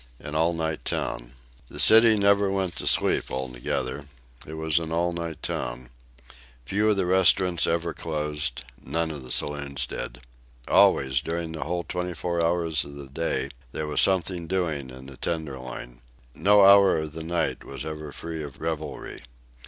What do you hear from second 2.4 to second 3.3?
went to sleep